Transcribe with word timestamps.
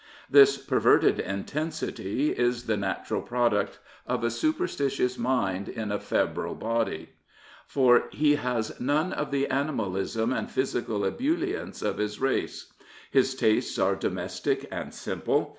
This 0.31 0.57
perverted 0.57 1.19
intensity 1.19 2.31
is 2.31 2.65
the 2.65 2.75
natural 2.75 3.21
product 3.21 3.77
of 4.07 4.23
a 4.23 4.31
superstitious 4.31 5.15
mind 5.19 5.69
in 5.69 5.91
a 5.91 5.99
febrile 5.99 6.55
body. 6.55 7.09
For 7.67 8.05
he 8.09 8.33
has 8.33 8.79
none 8.81 9.13
of 9.13 9.29
the 9.29 9.45
animalism 9.45 10.33
and 10.33 10.49
physical 10.49 11.05
ebullience 11.05 11.83
of 11.83 11.99
his 11.99 12.19
race. 12.19 12.73
His 13.11 13.35
tastes 13.35 13.77
are 13.77 13.95
domestic 13.95 14.67
and 14.71 14.91
simple. 14.91 15.49